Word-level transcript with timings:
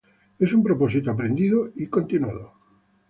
Es 0.39 0.51
un 0.55 0.63
propósito 0.63 1.11
aprendido 1.11 1.69
y 1.75 1.85
continuado. 1.85 2.53